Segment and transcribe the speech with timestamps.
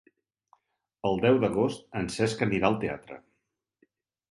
[1.09, 3.21] El deu d'agost en Cesc anirà al teatre.